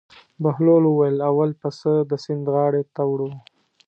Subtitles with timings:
[0.43, 3.29] بهلول وویل: اول پسه د سیند غاړې ته وړو.